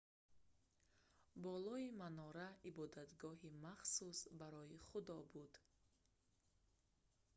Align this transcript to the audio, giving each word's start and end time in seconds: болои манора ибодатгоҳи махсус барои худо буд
болои 1.43 1.85
манора 2.01 2.47
ибодатгоҳи 2.69 3.49
махсус 3.65 4.19
барои 4.41 4.77
худо 4.87 5.15
буд 5.33 5.53